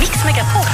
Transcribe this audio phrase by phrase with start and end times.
[0.00, 0.64] Mix Megapol.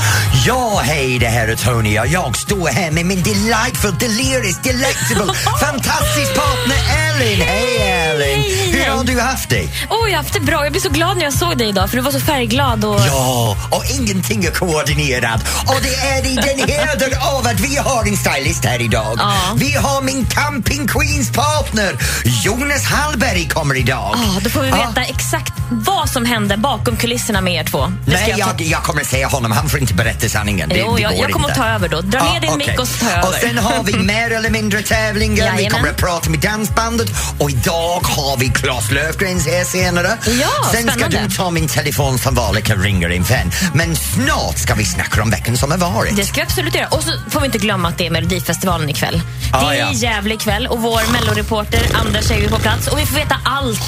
[0.46, 5.34] Ja, hej, det här är Tony och jag står här med min delightful, delirious, delectable,
[5.60, 6.76] fantastisk partner
[7.20, 7.46] Ellen.
[7.46, 8.72] Hej hej.
[8.72, 9.68] Hur har du haft det?
[9.90, 10.64] Åh, jag har haft det bra.
[10.64, 12.84] Jag blev så glad när jag såg dig idag för du var så färgglad.
[12.84, 13.00] Och...
[13.06, 15.40] Ja, och ingenting är koordinerat.
[15.66, 19.14] Och det är i den heder av att vi har en stylist här idag.
[19.18, 19.34] Ja.
[19.56, 21.96] Vi har min Camping Queens partner,
[22.44, 24.14] Jonas Hallberg kommer idag.
[24.14, 27.86] Ja, då får vi veta exakt vad som hände bakom kulisserna med er två.
[28.06, 29.52] Det Nej, jag jag, jag kommer säga honom.
[29.52, 30.68] Han får inte berätta sanningen.
[30.68, 31.60] Det, Jo, det jag- jag kommer inte.
[31.60, 32.00] att ta över då.
[32.00, 32.78] Dra ner din mick okej.
[32.78, 33.48] och tar jag Och över.
[33.48, 35.34] sen har vi mer eller mindre tävlingar.
[35.36, 35.70] vi Jajamän.
[35.70, 37.08] kommer att prata med dansbandet.
[37.38, 40.08] Och idag har vi Claes Löfgrens här senare.
[40.26, 41.18] Ja, sen ska spännande.
[41.28, 43.50] du ta min telefon som vanligt och ringer en vän.
[43.74, 46.16] Men snart ska vi snacka om veckan som har varit.
[46.16, 46.86] Det ska vi absolut göra.
[46.86, 49.20] Och så får vi inte glömma att det är Melodifestivalen ikväll.
[49.52, 49.92] Ah, det är ja.
[49.92, 53.80] jävlig kväll och vår melloreporter Anders är ju på plats och vi får veta allt.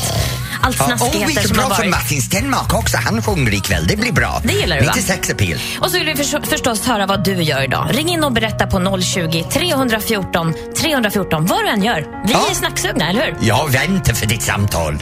[0.63, 2.03] Allt snaskigheter kan som har prata om varit.
[2.03, 2.97] Martin Stenmark också.
[3.05, 3.87] Han sjunger ikväll.
[3.87, 4.41] Det blir bra.
[4.45, 5.03] Det gillar du, Lite va?
[5.07, 5.59] sexappeal.
[5.81, 7.89] Och så vill vi förs- förstås höra vad du gör idag.
[7.91, 12.07] Ring in och berätta på 020 314 314 vad du än gör.
[12.27, 12.47] Vi Ja.
[12.51, 13.37] är snacksugna, eller hur?
[13.41, 14.99] Jag väntar för ditt samtal.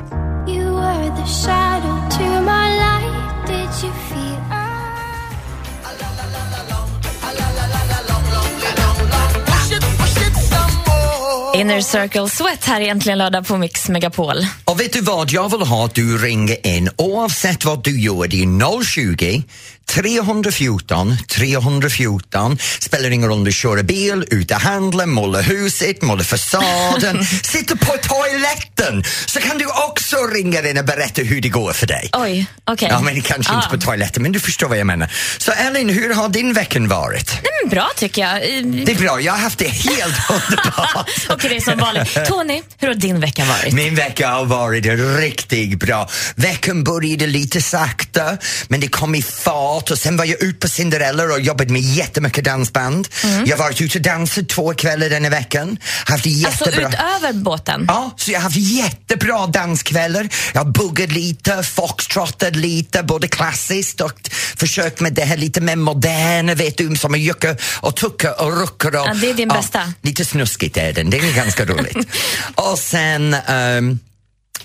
[11.54, 14.36] Inner Circle Sweat här egentligen lördag på Mix Megapol.
[14.64, 18.26] Och vet du vad, jag vill ha att du ringer in oavsett vad du gör.
[18.26, 19.42] Det är 020
[19.86, 22.58] 314 314.
[22.80, 27.76] Spelar ingen roll om du kör bil, ut och handlar, målar huset, målar fasaden, sitter
[27.76, 29.04] på toaletten.
[29.26, 32.10] Så kan du också ringa in och berätta hur det går för dig.
[32.12, 32.88] Oj, okej.
[32.90, 33.70] Ja, men kanske inte Ah.
[33.70, 35.10] på toaletten, men du förstår vad jag menar.
[35.38, 37.32] Så Elin, hur har din vecka varit?
[37.42, 38.40] Nej, men bra tycker jag.
[38.86, 41.10] Det är bra, jag har haft det helt underbart.
[41.28, 42.18] Okej, det är som vanligt.
[42.28, 43.74] Tony, hur har din vecka varit?
[43.74, 44.86] Min vecka har varit
[45.18, 46.08] riktigt bra.
[46.34, 48.36] Veckan började lite sakta,
[48.68, 51.82] men det kom i fart och sen var jag ute på Cinderella och jobbade med
[51.82, 53.08] jättemycket dansband.
[53.46, 55.76] Jag har varit ute och dansat två kvällar den här veckan.
[56.04, 56.88] Haft Alltså jättebra.
[56.88, 57.84] utöver båten?
[57.88, 60.28] Ja, så jag har haft jättebra danskvällar.
[60.52, 65.76] Jag har buggat lite, foxtrottat lite, både klassiskt och försökt med det här lite mer
[65.76, 68.88] moderna, vet du, som jucka och tucka och rucka.
[68.88, 69.92] Och, Ja, det är din bästa.
[70.02, 71.96] Lite snuskigt är den, det är ganska roligt.
[72.54, 73.98] och sen, ehm,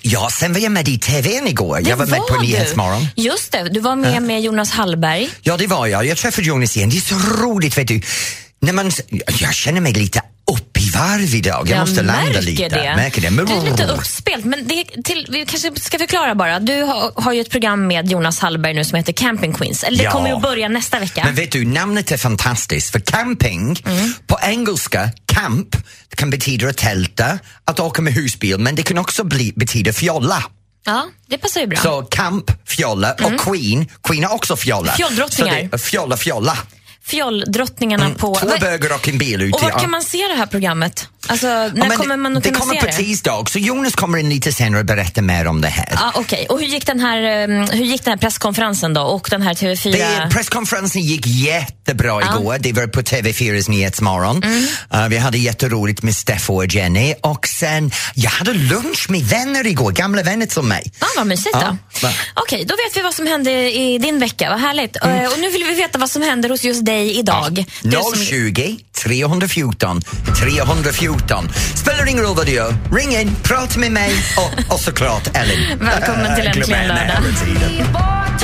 [0.02, 1.82] ja, sen var jag med i TVn igår.
[1.88, 2.42] jag var, med på du.
[2.42, 3.08] Nyhetsmorgon.
[3.16, 5.30] Just det, du var med med Jonas Hallberg.
[5.42, 6.06] Ja, det var jag.
[6.06, 6.90] Jag träffade Jonas igen.
[6.90, 8.02] Det är så roligt, vet du.
[8.62, 8.92] När man,
[9.40, 10.22] jag känner mig lite
[10.94, 11.70] varv idag.
[11.70, 12.68] Jag, måste landa lite.
[12.70, 12.94] Det.
[12.96, 13.30] Märker det.
[13.30, 14.46] Du är lite uppspelt.
[14.46, 16.60] Men det till, vi kanske ska förklara bara.
[16.60, 19.84] Du har, har ju ett program med Jonas Hallberg nu som heter Camping Queens.
[19.84, 20.12] Eller det Ja.
[20.12, 21.22] kommer ju att börja nästa vecka.
[21.26, 24.14] Men vet du, namnet är fantastiskt för camping Mm.
[24.28, 25.76] på engelska, camp,
[26.16, 30.44] kan betyda att tälta, att åka med husbil, men det kan också bli, betyda fjolla.
[30.86, 31.80] Ja, det passar ju bra.
[31.80, 34.92] Så camp, fjolla och queen, queen är också fjolla.
[34.92, 35.78] Fjolldrottningar.
[35.78, 36.58] Fjolla, fjolla.
[37.10, 38.36] Fjolldrottningarna på...
[38.36, 39.56] Två bögar och en bil ute.
[39.56, 39.80] Och var ja.
[39.80, 41.08] kan man se det här programmet?
[41.28, 42.92] Alltså, när Ja, kommer man att det kunna kommer se på det?
[42.94, 45.90] tisdag, så Jonas kommer in lite senare och berättar mer om det här.
[45.92, 46.46] Ja, okej.
[46.50, 49.02] Och hur gick, den här, um, hur gick den här presskonferensen då?
[49.02, 49.92] Och den här TV4...
[49.92, 52.58] Det, presskonferensen gick jättebra igår.
[52.60, 54.44] Det var på TV4s Nyhetsmorgon.
[54.44, 54.64] Mm.
[55.04, 59.68] Uh, vi hade jätteroligt med Steffo och Jenny och sen, jag hade lunch med vänner
[59.68, 60.92] igår, gamla vänner till mig.
[61.00, 62.08] Ja, vad mysigt Ja, då.
[62.34, 64.50] Okej, då vet vi vad som hände i din vecka.
[64.50, 64.98] Vad härligt.
[65.04, 65.26] Mm.
[65.26, 67.66] Eh, Och nu vill vi veta vad som händer hos just dig idag.
[67.82, 70.02] Du som- 020 314
[70.40, 71.50] 314.
[71.76, 72.76] Spelar ingen roll vad du gör.
[72.92, 75.80] Ring in, prata med mig och, och såklart Ellen.
[75.80, 78.39] Välkommen till Glöm Äntligen lördag.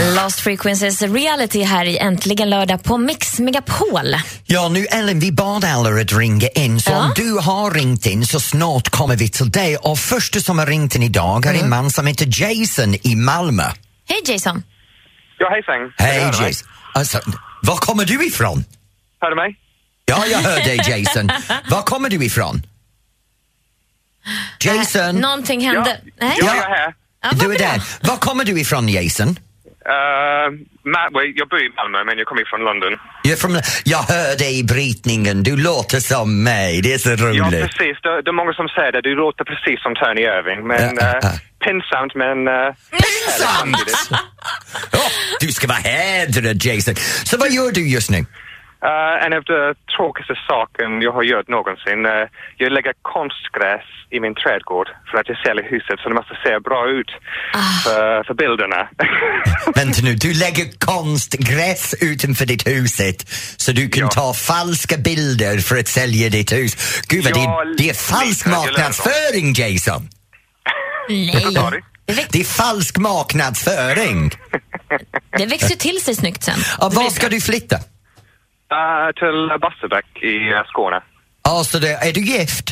[0.00, 4.14] Lost Frequencies Reality här i Äntligen lördag på Mix Megapol.
[4.46, 6.96] Ja, nu Ellen, vi bad alla att ringa in, så Ja.
[7.04, 9.76] om du har ringt in så snart kommer vi till dig.
[9.76, 11.70] Och första som har ringt in idag är en Mm.
[11.70, 13.62] man som heter Jason i Malmö.
[14.08, 14.62] Hej Jason.
[15.38, 15.92] Ja, hejsan.
[15.98, 16.18] Hej?
[16.46, 16.68] Jason.
[16.94, 17.20] Alltså,
[17.62, 18.64] var kommer du ifrån?
[19.20, 19.56] Hör du mig?
[20.04, 21.30] Ja, jag hör dig Jason.
[21.70, 22.62] Var kommer du ifrån?
[24.64, 25.16] Jason?
[25.16, 26.00] Någonting hände.
[26.04, 26.36] Ja, Nej?
[26.40, 26.94] ja, jag är här.
[27.22, 27.68] Ja, du är bra.
[27.68, 27.82] där.
[28.08, 29.38] Var kommer du ifrån Jason?
[29.90, 30.48] Uh,
[30.94, 32.92] Ma- well, jag bor i Malmö, men jag kommer från London.
[33.30, 33.52] Jag, från,
[33.84, 37.60] jag hör dig i brytningen, du låter som mig, det är så Ja, roligt.
[37.66, 37.96] precis.
[38.02, 39.00] Det, det är många som säger det.
[39.10, 40.60] Du låter precis som Tony Irving.
[40.66, 41.28] Men Ja, ja, ja.
[41.28, 41.34] eh,
[41.64, 42.38] pinsamt, men...
[42.48, 43.90] Uh, Pinsamt!
[44.92, 44.98] Ja,
[45.40, 46.94] du ska vara hädrad Jason.
[47.24, 48.24] Så vad gör du just nu?
[48.88, 52.00] Eh, en av de tråkigaste saken jag har gjort någonsin.
[52.06, 56.36] Uh, jag lägger konstgräs i min trädgård för att jag säljer huset så det måste
[56.44, 57.10] se bra ut
[57.84, 58.80] för, för bilderna.
[59.78, 63.18] Vänta nu, du lägger konstgräs utanför ditt huset
[63.56, 64.08] så du kan Ja.
[64.08, 67.02] ta falska bilder för att sälja ditt hus.
[67.08, 70.08] Gud vad Ja, det, det är falsk marknadsföring Jason!
[71.08, 71.82] Nej.
[72.30, 74.30] Det, är falsk marknadsföring!
[75.38, 76.58] det växer till sig snyggt sen.
[76.78, 77.76] Ja, var ska du flytta?
[78.72, 81.00] Uh, till Barsebäck i uh, Skåne.
[81.44, 82.68] Ja, så det, är du gift?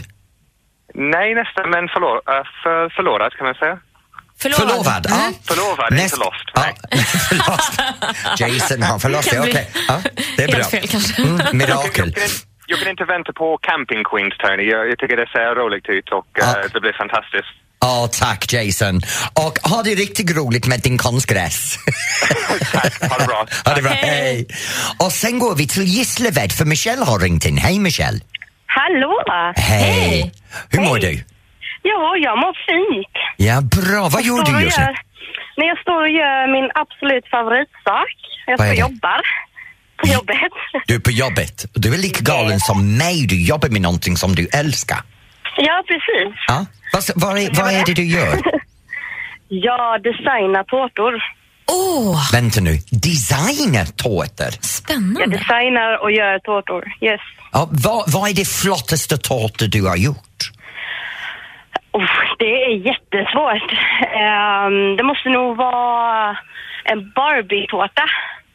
[0.94, 3.78] Nej, nästan, men förlor, uh, för, förlorad kan man säga.
[4.42, 4.68] Förlovad.
[4.68, 5.06] Förlovad?
[5.08, 5.32] Ja.
[5.48, 6.46] Förlovad, inte lost.
[6.54, 6.74] Ja, Nej.
[7.28, 7.72] förlost.
[8.40, 9.70] Jason har förlost bli okej.
[9.88, 9.96] Ja,
[10.36, 10.80] det är helt bra.
[10.80, 11.22] fel kanske.
[11.22, 12.14] Mm, mirakel.
[12.66, 14.62] jag kan inte vänta på Camping Queens, Tony.
[14.62, 16.68] Jag, jag tycker det ser roligt ut och uh, Ja.
[16.74, 17.54] det blir fantastiskt.
[17.80, 19.00] Ja, tack Jason.
[19.34, 21.78] Och ha det riktigt roligt med din konstgräs.
[22.72, 23.46] Tack, ha det bra.
[23.64, 24.10] ha det bra, Hej.
[24.10, 24.46] hej.
[24.98, 27.56] Och sen går vi till Gislaved för Michelle har ringt in.
[27.58, 28.20] Hej Michelle.
[28.66, 29.22] Hallå!
[29.56, 29.82] Hej.
[29.82, 30.32] Hej.
[30.70, 31.00] Hur mår Hej.
[31.16, 31.25] du?
[31.82, 33.14] Ja, jag mår fint.
[33.36, 34.08] Ja, bra.
[34.08, 34.84] Vad gör du just nu?
[35.56, 38.14] När jag står och gör min absolut favoritsak.
[38.46, 39.20] Jag står och jobbar
[40.02, 40.36] på jobbet.
[40.86, 41.66] Du är på jobbet.
[41.74, 43.26] Du är lika galen som mig.
[43.26, 44.98] Du jobbar med någonting som du älskar.
[45.56, 46.34] Ja, precis.
[46.46, 46.66] Ja?
[46.93, 48.38] Vad, vad, är, vad är det du gör?
[49.49, 51.14] Jag designar tårtor.
[51.70, 52.79] Åh, Vänta nu.
[52.90, 54.46] Designar tårtor?
[54.46, 55.26] Jag spännande.
[55.37, 56.85] designar och gör tårtor.
[57.00, 57.20] Yes.
[57.52, 60.50] Ja, vad, vad är det flottaste tårta du har gjort?
[61.93, 62.05] Oh,
[62.38, 63.73] det är jättesvårt.
[64.23, 66.31] Ehm, det måste nog vara
[66.84, 68.02] en Barbie-tårta.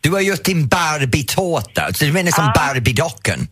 [0.01, 2.61] Du har gjort din Barbie-tårta, så du menar som Ja.
[2.61, 3.47] Barbie-dockan?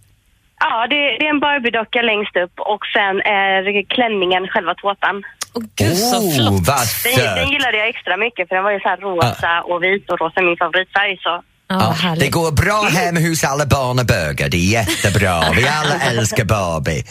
[0.64, 3.62] Ja, det, det är en Barbie-docka längst upp och sen är
[3.96, 5.16] klänningen själva tårtan.
[5.54, 6.68] Åh gud så flott.
[6.68, 9.84] vad Den, den gillade jag extra mycket för den var ju så här rosa och
[9.84, 11.30] vit och rosa är min favoritfärg så.
[11.68, 14.50] Ja, Ja, det går bra hem hos alla barn och bögar.
[14.50, 15.34] Det är jättebra.
[15.56, 17.04] Vi alla älskar Barbie.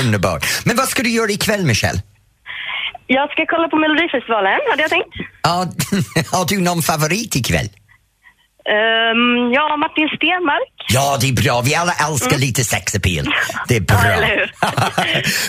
[0.00, 0.44] Underbart.
[0.64, 2.00] Men vad ska du göra ikväll, Michelle?
[3.06, 5.14] Jag ska kolla på Melodifestivalen hade jag tänkt.
[5.42, 5.66] Ja,
[6.38, 7.68] har du någon favorit ikväll?
[8.74, 10.72] Ehm, ja, Martin Stenmark.
[10.92, 11.60] Ja, det är bra.
[11.60, 13.26] Vi alla älskar lite sexappeal.
[13.68, 13.96] Det är bra.
[14.04, 14.52] Ja, eller hur?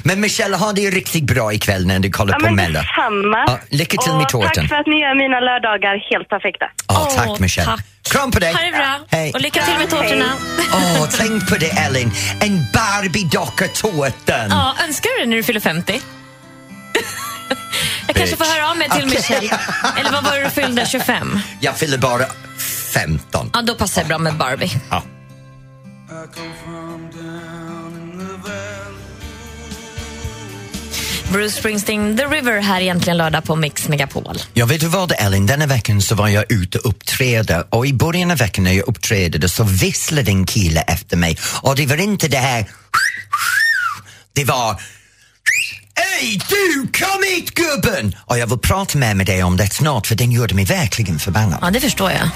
[0.08, 2.80] men Michelle, ha det riktigt bra ikväll när du kollar Ja, på Mello.
[2.80, 3.44] detsamma.
[3.48, 4.54] Ja, lycka till med och tårtan.
[4.54, 6.66] Tack för att ni gör mina lördagar helt perfekta.
[6.88, 7.66] Ja, tack Michelle.
[7.72, 7.80] tack.
[8.12, 8.54] Kram på dig.
[8.54, 9.00] Ha det bra.
[9.12, 9.32] Hej.
[9.34, 10.26] Och lycka till med tårtorna.
[10.74, 12.12] Åh, tänk på det Ellen.
[12.42, 14.48] En Barbie-docka-tårtan.
[14.50, 16.02] Ja, önskar du det när du fyller 50?
[18.08, 19.16] Jag kanske får höra av mig till Okej.
[19.18, 19.60] Michelle.
[20.00, 20.86] Eller vad var det du fyllde?
[20.86, 21.40] 25?
[21.60, 22.26] Jag fyller bara
[22.94, 23.50] 15.
[23.54, 24.72] Ja, då passar det bra med Barbie.
[24.90, 25.04] Ja.
[31.32, 34.38] Bruce Springsteen, The River här egentligen lördag på Mix Megapol.
[34.54, 37.94] Jag vet du vad Ellen, denna veckan så var jag ute och uppträdde och i
[37.94, 42.02] början av veckan när jag uppträdde så visslade en kille efter mig och det var
[42.02, 42.66] inte det här
[44.34, 44.82] det var
[45.96, 48.16] Hej du, kom hit gubben!
[48.26, 51.20] Och jag vill prata med, med dig om det snart för den gjorde mig verkligen
[51.20, 51.60] förbannad.
[51.62, 52.30] Ja, det förstår jag.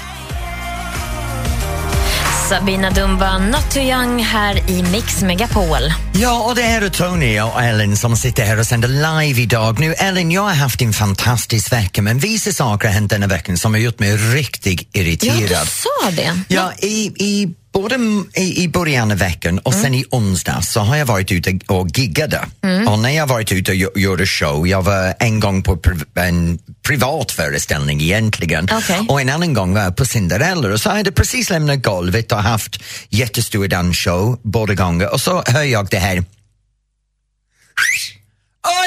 [2.58, 5.92] Sabina Dumba, Not Too Young här i Mix Megapol.
[6.14, 9.80] Ja, och det är Tony och Ellen som sitter här och sänder live idag.
[9.80, 13.58] Nu Ellen, jag har haft en fantastisk vecka men vissa saker har hänt denna veckan
[13.58, 15.48] som har gjort mig riktigt Ja, irriterad.
[15.48, 16.40] du sa det.
[16.48, 17.98] Ja, i, i, både
[18.34, 19.84] i, i början av veckan och Mm.
[19.84, 22.40] sen i onsdag så har jag varit ute och giggade.
[22.88, 26.18] Och när jag varit ute och gjo- gjorde show, jag var en gång på pri-
[26.26, 29.06] en privat föreställning egentligen Okej.
[29.08, 32.32] och en annan gång var jag på Cinderella och så hade jag precis lämnat golvet
[32.32, 36.24] och haft jättestor dansshow båda gånger och så hör jag det här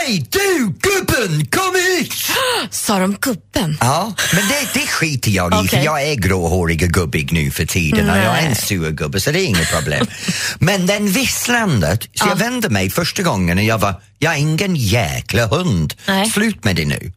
[0.08, 2.14] Oj du gubben, kom hit!
[2.70, 3.78] Sa de gubben?
[3.80, 5.86] Ja, men det, det skiter jag i för Okej.
[5.86, 8.56] jag är gråhårig och gubbig nu för tiden och jag är en Nej.
[8.56, 10.08] sur gubbe så det är inget problem.
[10.60, 14.76] men den visslandet, så jag vände mig första gången och jag var, jag är ingen
[14.76, 15.94] jäkla hund.
[16.08, 16.30] Nej.
[16.30, 17.12] Slut med det nu.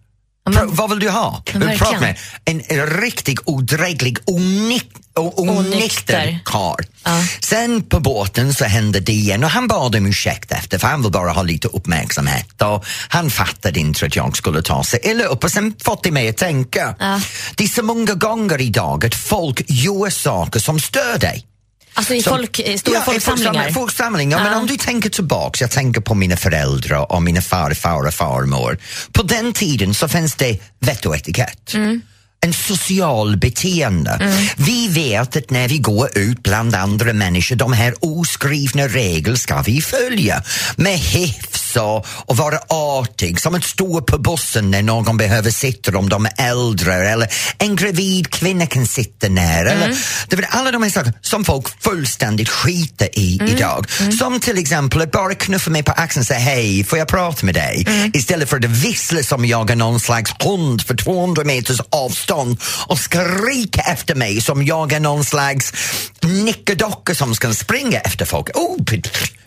[0.54, 1.42] Men- vad vill du ha?
[1.78, 2.60] Prata med en
[3.00, 6.38] riktigt odräglig, onick, o- onykter Onykter.
[6.44, 6.82] karl.
[7.04, 7.24] Ja.
[7.40, 11.02] Sen på båten så hände det igen och han bad om ursäkt efter för han
[11.02, 15.24] vill bara ha lite uppmärksamhet och han fattade inte att jag skulle ta sig illa
[15.24, 16.94] upp och sen fått det mig att tänka.
[16.98, 17.20] Ja.
[17.56, 21.44] Det är så många gånger idag att folk gör saker som stör dig.
[21.98, 23.52] Alltså i Som- folk, stora ja, folksamlingar?
[23.52, 24.38] folksamling- folksamlingar.
[24.42, 24.58] Men Ja.
[24.58, 28.78] om du tänker tillbaks, jag tänker på mina föräldrar och mina farfar och farmor.
[29.12, 31.74] På den tiden så fanns det vett och etikett.
[31.74, 32.00] Mm.
[32.40, 34.32] En social beteende.
[34.56, 39.62] Vi vet att när vi går ut bland andra människor, de här oskrivna regler ska
[39.62, 40.42] vi följa
[40.76, 45.98] med hyfs och, och vara artig, som att stå på bussen när någon behöver sitta
[45.98, 49.64] om de är äldre eller en gravid kvinna kan sitta ner.
[49.64, 49.96] Eller,
[50.28, 53.86] det var alla de här sakerna som folk fullständigt skiter i idag.
[54.18, 57.46] Som till exempel att bara knuffa mig på axeln och säga hej, får jag prata
[57.46, 57.86] med dig?
[58.12, 62.98] Istället för att vissla som jag är någon slags hund för 200 meters avstånd och
[62.98, 65.72] skrika efter mig som jag är någon slags
[66.20, 68.56] nickedocka som ska springa efter folk.
[68.56, 68.78] Oh.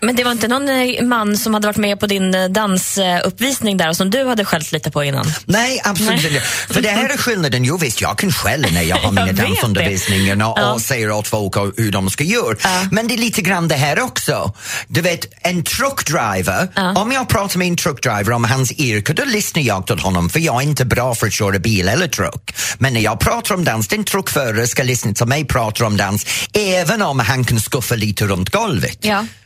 [0.00, 3.76] Men det var inte någon eh, man som hade varit med på din eh, dansuppvisning
[3.76, 5.26] där som du hade skällt lite på innan?
[5.44, 6.40] Nej, absolut inte.
[6.40, 7.64] För det här är skillnaden.
[7.64, 10.72] Jo visst, jag kan skälla när jag har mina dansundervisningar och, Ja.
[10.72, 12.56] och säger åt folk hur de ska göra.
[12.90, 14.52] Men det är lite grann det här också.
[14.88, 19.62] Du vet, en truckdriver, om jag pratar med en truckdriver om hans yrke, då lyssnar
[19.62, 22.54] jag till honom för jag är inte bra för att köra bil eller truck.
[22.78, 26.26] Men när jag pratar om dans, den truckförare ska lyssna till mig prata om dans
[26.52, 28.98] även om han kan skuffa lite runt golvet.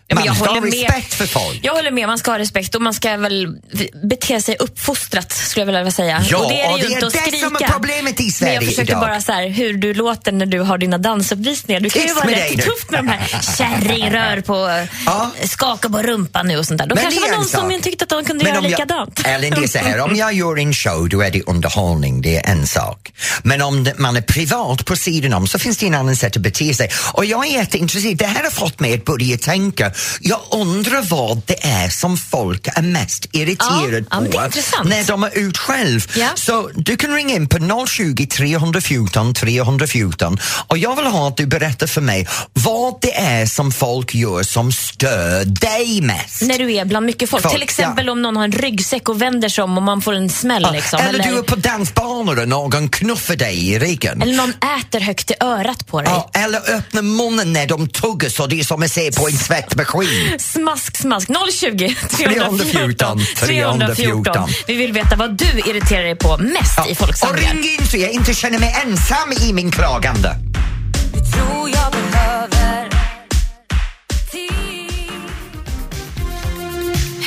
[0.09, 0.73] Men Man jag ska ha håller med.
[0.73, 1.61] respekt för folk.
[1.63, 3.47] Jag håller med, man ska ha respekt och man ska väl
[4.11, 6.25] bete sig uppfostrat skulle jag vilja säga.
[6.31, 7.39] Ja, och det är och ju det är att det skrika.
[7.47, 9.01] som är problemet i Men Sverige jag försökte idag.
[9.01, 11.81] bara så här, hur du låter när du har dina dansuppvisningar.
[11.81, 12.63] Du kan ju vara rätt nu.
[12.63, 15.31] tuff med de här kärringrör på, Ja.
[15.45, 16.87] skaka på rumpan nu och sånt där.
[16.87, 18.71] Då Men kanske det det var någon som tyckte att de kunde Men göra jag-
[18.71, 19.21] likadant.
[19.27, 22.37] Ellen, det är så här, om jag gör en show då är det underhållning, det
[22.37, 23.13] är en sak.
[23.43, 26.37] Men om det, man är privat på sidan om så finns det en annan sätt
[26.37, 26.91] att bete sig.
[27.13, 31.43] Och jag är jätteintresserad, det här har fått mig att börja tänka, jag undrar vad
[31.47, 36.13] det är som folk är mest irriterade Ja, på när de är ut själv.
[36.17, 36.29] Ja.
[36.35, 41.47] Så du kan ringa in på 020 314 314 och jag vill ha att du
[41.47, 46.43] berättar för mig vad det är som folk gör som stör dig mest.
[46.43, 47.43] När du är bland mycket folk.
[47.43, 50.13] Folk, Till exempel om någon har en ryggsäck och vänder sig om och man får
[50.15, 50.69] en smäll.
[50.73, 54.23] Liksom, eller, du är på dansbanor och någon knuffar dig i ryggen.
[54.23, 56.11] eller någon äter högt i örat på dig.
[56.11, 59.37] Ja, eller öppnar munnen när de tuggar så det är som att se på en
[59.37, 59.86] tvättmaskin.
[60.39, 61.29] Smask, smask.
[61.61, 64.49] 020 314 314 314.
[64.67, 67.53] Vi vill veta vad du irriterar dig på mest i och folksamlingar.
[67.55, 70.37] ring in så jag inte känner mig ensam i min klagande.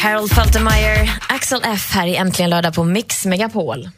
[0.04, 3.90] Harold Faltermeyer, Axel F här i Äntligen lördag på Mix Megapol.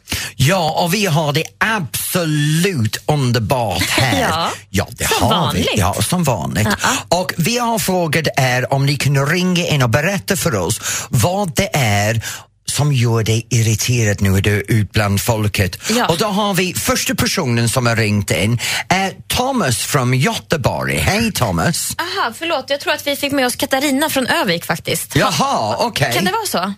[0.48, 4.20] Ja, och vi har det absolut underbart här.
[4.20, 5.68] Ja, ja det som har vanligt.
[5.74, 5.80] vi.
[5.80, 6.68] Ja, som vanligt.
[7.08, 11.56] Och vi har frågat er om ni kan ringa in och berätta för oss vad
[11.56, 12.24] det är
[12.72, 15.78] som gör dig irriterad nu när du är ut bland folket.
[15.90, 16.06] Ja.
[16.06, 18.58] Och då har vi första personen som har ringt in,
[18.88, 20.96] är Thomas från Göteborg.
[20.96, 21.96] Hej Thomas!
[21.98, 22.64] Aha, förlåt.
[22.68, 25.16] Jag tror att vi fick med oss Katarina från Övik faktiskt.
[25.16, 26.12] Jaha, okej.
[26.14, 26.74] Kan det vara så?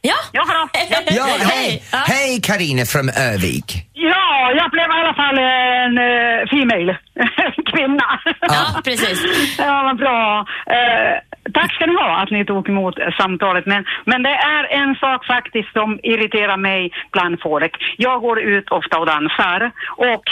[0.00, 0.14] Ja.
[0.32, 0.68] Ja, hallå.
[1.10, 1.82] Ja, hej!
[1.92, 1.98] Ja.
[2.06, 3.68] Hej Karina från Övik.
[3.92, 6.98] Ja, jag blev i alla fall en uh, female.
[7.72, 8.20] Kvinna.
[8.40, 9.18] Ja, precis.
[9.58, 10.46] Ja, vad bra.
[10.66, 11.14] Eh,
[11.52, 13.66] tack ska ni ha att ni tog emot samtalet.
[13.66, 17.76] Men, men det är en sak faktiskt som irriterar mig bland folk.
[17.96, 20.24] Jag går ut ofta och dansar och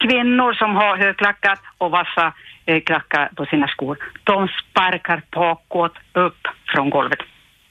[0.00, 2.32] kvinnor som har högklackat och vassa
[2.66, 7.18] eh, klackar på sina skor, de sparkar bakåt upp från golvet.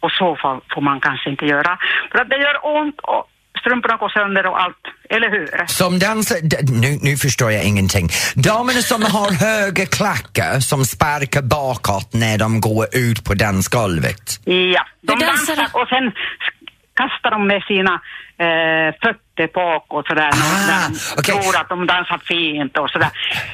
[0.06, 1.72] Och så får, får man kanske inte göra.
[2.12, 3.24] För att det gör ont och
[3.60, 4.84] strumporna går sönder och allt.
[5.10, 5.66] Eller hur?
[5.68, 6.38] Som dansar,
[6.82, 8.10] nu, nu förstår jag ingenting.
[8.36, 14.24] Damerna som har höga klackar som sparkar bakåt när de går ut på dansgolvet.
[14.46, 16.12] Ja, de dansar och sen
[16.96, 17.94] kastar de med sina
[18.46, 20.30] eh, fötter bakåt sådär.
[20.34, 21.42] Ah, de okej.
[21.42, 23.10] tror att de dansar fint och sådär.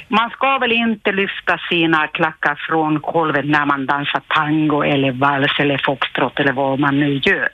[0.07, 5.59] Man ska väl inte lyfta sina klackar från golvet när man dansar tango eller vals
[5.59, 7.49] eller foxtrot eller vad man nu gör.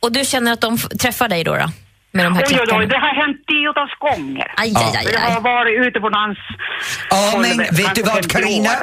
[0.00, 1.54] Och du känner att de träffar dig då?
[1.56, 1.87] då
[2.18, 2.78] med de här Oj, oj, klackarna?
[2.80, 4.48] oj, det har hänt tiotals gånger.
[4.62, 5.42] Aj, aj, aj, Jag har aj.
[5.52, 6.38] varit ute på dans...
[7.14, 8.74] Ja, men vet du vad 50 Karina?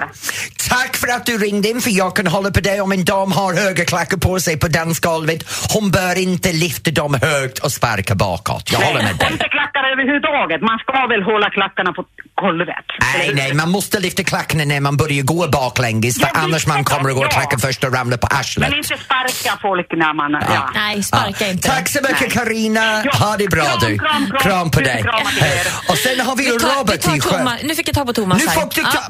[0.69, 3.31] Tack för att du ringde in för jag kan hålla på det om en dam
[3.31, 5.39] har höga klackar på sig på dansgolvet.
[5.73, 8.65] Hon bör inte lyfta dem högt och sparka bakåt.
[8.71, 9.29] Jag håller med dig.
[9.31, 10.61] Inte klackar överhuvudtaget.
[10.71, 12.01] Man ska väl hålla klackarna på
[12.41, 12.85] golvet.
[13.17, 16.83] Nej, nej, man måste lyfta klackarna när man börjar gå baklänges för Ja, annars man
[16.83, 17.37] kommer att gå och ja.
[17.39, 18.69] klacka först och ramla på arslet.
[18.69, 20.31] Men inte sparka folk när man...
[20.55, 20.69] Ja.
[20.75, 21.67] Nej, sparka inte.
[21.69, 22.33] Tack så mycket.
[22.33, 22.85] Karina.
[23.05, 23.11] Ja.
[23.25, 23.97] Ha det bra Kram, du.
[23.97, 24.71] kram, kram.
[24.71, 25.05] på Tusen dig.
[25.89, 27.37] Och sen har vi, Vi tar, vi Robert tar i Sjö.
[27.37, 27.59] Thomas.
[27.63, 28.55] Nu fick jag ta på Thomas Nu här.
[28.61, 28.91] får du Ja.
[28.91, 29.01] ta...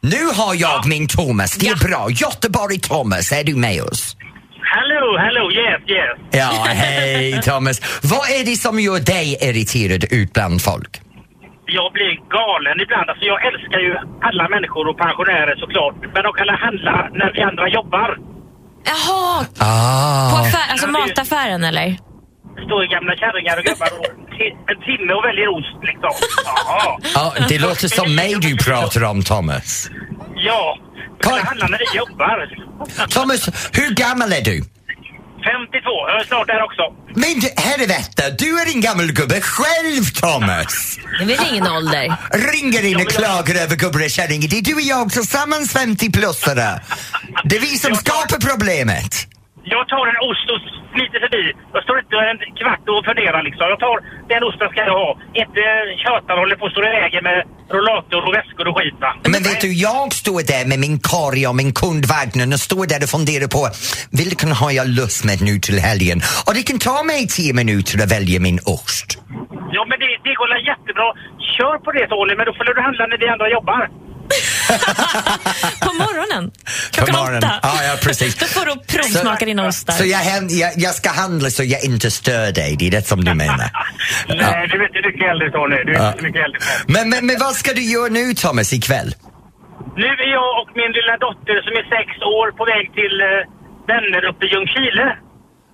[0.00, 1.52] Nu har jag min Thomas.
[1.56, 1.88] Det är Ja.
[1.88, 2.06] bra.
[2.10, 4.16] Göteborg Thomas, är du med oss?
[4.74, 6.28] Hello, hello, yes, yes.
[6.30, 7.80] Ja, hej Thomas.
[8.02, 11.00] Vad är det som gör dig irriterad ut bland folk?
[11.66, 13.10] Jag blir galen ibland.
[13.10, 13.92] Alltså, jag älskar ju
[14.28, 15.94] alla människor och pensionärer såklart.
[16.14, 18.10] Men de kan handla när vi andra jobbar.
[18.84, 20.30] Jaha, Ah.
[20.30, 21.96] på affär, alltså mataffären eller?
[22.66, 24.06] Står gamla kärringar och gubbar och
[24.70, 26.12] en timme och väljer ost liksom.
[27.14, 29.90] Ja, det låter som mig du pratar om Thomas.
[30.36, 30.78] Ja,
[31.26, 32.48] Eller handla när vi jobbar.
[33.08, 34.62] Thomas, hur gammal är du?
[35.44, 36.82] 52, jag är snart där också.
[37.14, 40.98] Men du- helvete, du är en gammal gubbe själv, Thomas!
[41.18, 42.04] Det är väl ingen ålder?
[42.54, 44.48] Ringer in och klagar över gubbar och kärringar.
[44.48, 46.80] Det är du och jag tillsammans 50-plussare.
[47.44, 49.12] Det är vi som skapar problemet.
[49.64, 50.60] Jag tar en ost och
[50.92, 51.44] smiter förbi.
[52.12, 53.64] Jag en kvart och funderar liksom.
[53.72, 53.96] Jag tar
[54.32, 55.10] den osten ska jag ha.
[55.42, 55.60] Inte
[56.02, 57.38] tjatar och håller på och står i vägen med
[57.76, 59.10] rollator och väskor och skit va.
[59.34, 63.00] Men vet du, jag står där med min korg och min kundvagnen och står där
[63.04, 63.62] och funderar på
[64.22, 66.18] vilken har jag lust med nu till helgen?
[66.46, 69.08] Och det kan ta mig tio minuter att välja min ost.
[69.76, 71.08] Ja men det, det går jättebra.
[71.56, 73.82] Kör på det Tony, men då får du handla när vi andra jobbar.
[75.80, 76.50] På morgonen?
[76.92, 77.42] Klockan På morgonen.
[77.44, 77.58] åtta?
[77.62, 78.34] Ja, ja, precis.
[78.36, 79.92] Då får du provsmaka dina ostar.
[79.94, 83.06] Så jag, hem- jag, jag ska handla så jag inte stör dig, det är det
[83.08, 83.56] som du menar?
[84.28, 85.76] Nej, du är inte mycket äldre Tony.
[85.86, 86.10] Du är Ja.
[86.12, 86.60] inte mycket äldre.
[86.86, 89.14] Men, men, men vad ska du göra nu Thomas ikväll?
[89.96, 93.28] Nu är jag och min lilla dotter som är sex år på väg till eh,
[93.92, 95.16] vänner uppe i Ljungskile.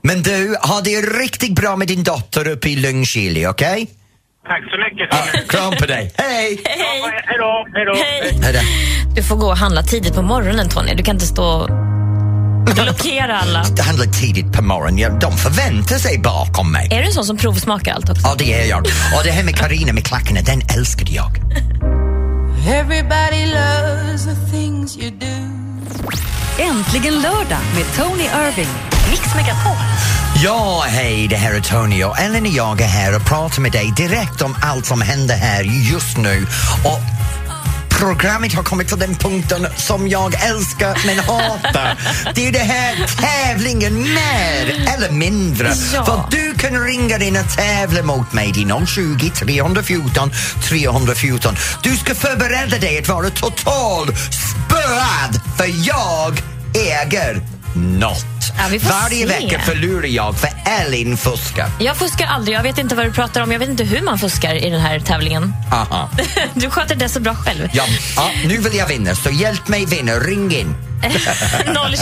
[0.03, 3.87] Men du, ha det riktigt bra med din dotter uppe i Ljungskile, okej?
[4.49, 6.13] Tack så mycket Ja, kram på dig.
[6.17, 6.61] Hej!
[6.65, 7.95] Hej då, hej då.
[7.95, 8.39] Hej.
[8.43, 8.61] Hej då.
[9.15, 10.95] Du får gå och handla tidigt på morgonen Tony.
[10.95, 11.67] Du kan inte stå
[12.75, 13.65] blockera alla.
[13.77, 15.19] Det handlar tidigt på morgonen.
[15.19, 16.89] De förväntar sig bakom mig.
[16.93, 18.23] Är du en sån som provsmakar allt också?
[18.27, 18.79] Ja, det är jag.
[19.17, 21.31] Och det här med Karina med klackarna, den älskade jag.
[22.69, 25.27] Everybody loves the things you do.
[26.59, 28.69] Äntligen lördag med Tony Irving.
[29.11, 29.77] Mix Megapol.
[30.43, 33.73] Ja, hej, det här är Tony och Ellen och jag är här och pratar med
[33.73, 36.47] dig direkt om allt som händer här just nu.
[36.85, 37.01] Och
[37.99, 41.99] programmet har kommit till den punkten som jag älskar men hatar.
[42.35, 45.73] Det är det här tävlingen mer eller mindre.
[45.95, 46.05] Ja.
[46.05, 48.53] För du kan ringa in och tävla mot mig.
[48.55, 50.31] Det är 020 314
[50.69, 51.57] 314.
[51.83, 56.43] Du ska förbereda dig att vara total spöad för jag
[56.75, 58.25] äger något.
[58.59, 59.41] Ja, vi får Varje se.
[59.41, 61.67] vecka förlorar jag för Elin fuskar.
[61.81, 62.57] Jag fuskar aldrig.
[62.57, 63.53] Jag vet inte vad du pratar om.
[63.53, 65.55] Jag vet inte hur man fuskar i den här tävlingen.
[65.73, 66.11] Aha.
[66.55, 67.69] Du sköter det så bra själv.
[67.73, 67.85] Ja,
[68.17, 70.13] ja, nu vill jag vinna, så hjälp mig vinna.
[70.13, 70.75] Ring in.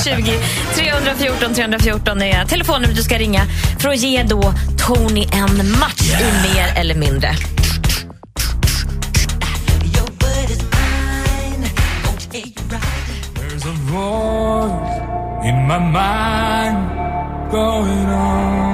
[0.04, 0.38] 020
[0.75, 3.42] 314 314 är telefonnumret du ska ringa
[3.78, 7.37] för att ge då Tony en match i mer eller mindre.
[13.90, 14.25] Voice
[15.48, 16.90] in my mind
[17.50, 18.66] going on.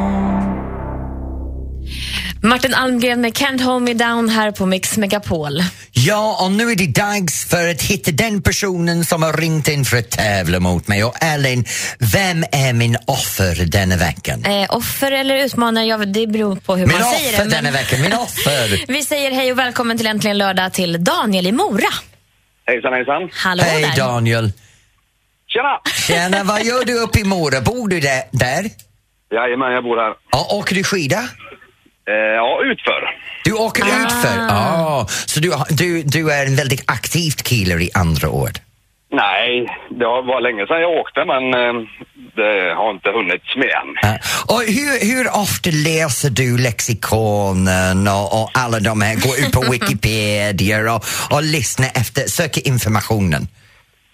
[2.45, 5.63] Martin Almgren med Can't Hold Me Down här på Mix Megapol.
[5.93, 9.85] Ja, och nu är det dags för att hitta den personen som har ringt in
[9.85, 11.05] för att tävla mot mig.
[11.05, 11.65] Och Elin,
[11.99, 14.45] vem är min offer denna veckan?
[14.45, 17.51] Eh, offer eller utmanare, ja, det beror på hur Min man säger offer det.
[17.51, 18.85] denna veckan, min offer!
[18.93, 21.89] Vi säger hej och välkommen till Äntligen lördag till Daniel i Mora.
[22.67, 23.29] Hejsan hejsan.
[23.33, 23.97] Hallå Hej där.
[23.97, 24.53] Daniel!
[25.53, 25.81] Tjena!
[26.07, 27.61] Tjena, vad gör du uppe i Mora?
[27.61, 28.23] Bor du där?
[28.31, 28.65] där?
[29.35, 30.15] Jajamän, jag bor här.
[30.31, 31.19] Ja, åker du skida?
[32.09, 33.01] Eh, ja, utför.
[33.45, 34.07] Du åker Ah.
[34.07, 34.37] utför?
[34.49, 38.59] Ja, så du, du, du är en väldigt aktivt kille i andra ord?
[39.15, 41.89] Nej, det var länge sedan jag åkte men eh,
[42.37, 44.19] det har inte hunnits med än.
[44.47, 49.61] Och hur, hur ofta läser du lexikonen och, och alla de här, går ut på
[49.73, 53.49] Wikipedia och, och lyssnar efter, söker informationen?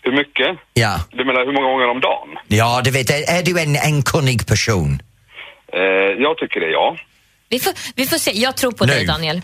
[0.08, 0.50] Hur mycket?
[0.74, 2.28] Ja, Du menar hur många gånger om dagen?
[2.46, 5.02] ja du vet, är, är du en, en kunnig person?
[5.72, 5.80] Eh,
[6.22, 6.96] jag tycker det, ja.
[7.48, 8.30] Vi får, vi får se.
[8.40, 8.92] Jag tror på Nu.
[8.92, 9.42] dig Daniel.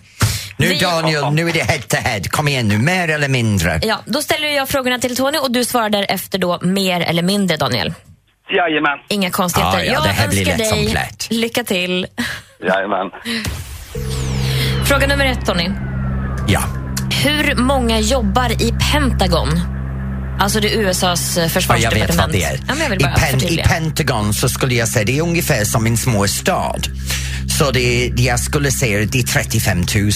[0.57, 2.21] Nu Vi- Daniel, nu är det head to head.
[2.31, 3.81] Kom igen nu, mer eller mindre?
[3.83, 7.57] Ja, då ställer jag frågorna till Tony och du svarar därefter då mer eller mindre
[7.57, 7.95] Daniel.
[8.51, 8.99] Jajamän.
[9.09, 9.79] Inga konstigheter.
[9.79, 11.27] Ja, ja, jag det här blir önskar lätt som dig plätt.
[11.31, 12.07] lycka till.
[12.69, 13.11] Jajamän.
[14.89, 15.71] Fråga nummer ett Tony.
[16.49, 16.61] Ja.
[17.25, 19.49] Hur många jobbar i Pentagon?
[20.39, 22.11] Alltså det är USAs eh, Ja, jag försvarsdepartement.
[22.11, 22.61] vet vad det är.
[22.69, 23.63] Ja, men I, Pen, I.
[23.65, 26.87] Pentagon så skulle jag säga det är ungefär som en små stad.
[27.59, 30.11] Så det, jag skulle säga det är 35 000.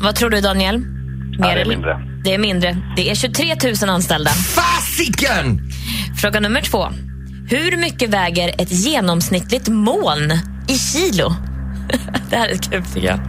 [0.00, 0.82] Vad tror du Daniel?
[1.38, 1.98] Ja, det är mindre.
[2.24, 2.76] Det är mindre.
[2.96, 4.30] Det är 23 000 anställda.
[4.30, 5.60] Fasiken!
[6.20, 6.88] Fråga nummer två.
[7.48, 10.32] Hur mycket väger ett genomsnittligt moln
[10.68, 11.34] i kilo?
[12.30, 13.20] det här är kul tycker jag.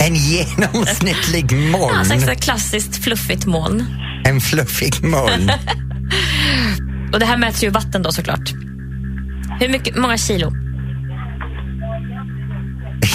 [0.00, 2.04] En genomsnittlig Ja, moln.
[2.04, 3.84] så extra klassiskt fluffigt moln.
[4.26, 5.52] En fluffig moln.
[7.12, 8.50] Och det här mäts ju i vatten då såklart.
[9.60, 10.52] Hur mycket, många kilo?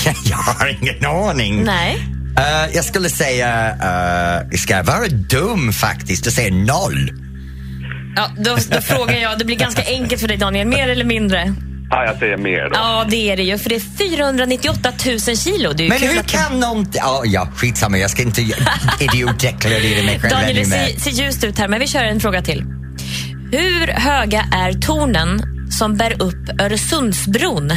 [0.24, 1.64] jag har ingen aning.
[1.64, 2.08] Nej.
[2.38, 7.12] Eh, jag skulle säga, uh, ska jag vara dum faktiskt och säga noll?
[8.16, 11.54] Ja, då, då frågar jag, det blir ganska enkelt för dig Daniel, mer eller mindre?
[11.92, 12.70] Ja, jag säger mer då.
[12.74, 15.74] Ja, det är det ju, för det är 498 000 kilo.
[15.74, 16.88] Det är ju Men kul hur att- kan någon...
[16.94, 18.42] Ja, ja, skitsamma, jag ska inte
[19.00, 20.86] idiotdeklarera mig själv Daniel, ännu det mer.
[20.86, 22.64] ser, ser ljust ut här, men vi kör en fråga till.
[23.52, 27.68] Hur höga är tornen som bär upp Öresundsbron?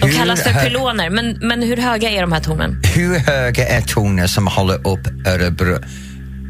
[0.00, 2.80] De Hur kallas för hö- pyloner, men, men hur höga är de här tornen?
[2.94, 5.78] Hur höga är tornen som håller upp Örebro?